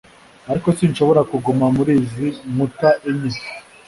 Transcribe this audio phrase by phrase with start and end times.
[0.49, 3.39] ariko sinshobora kuguma muri izi nkuta enye